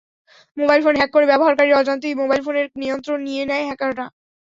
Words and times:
Mobile 0.57 0.81
phone 0.83 0.95
hack 0.97 1.11
করে 1.13 1.25
ব্যবহারকারীর 1.31 1.79
অজান্তেই 1.79 2.19
মোবাইল 2.21 2.41
ফোনের 2.43 2.67
নিয়ন্ত্রণ 2.81 3.19
নিয়ে 3.27 3.43
নেয় 3.49 3.65
হ্যাকাররা। 3.67 4.05